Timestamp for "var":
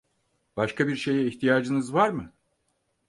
1.93-2.09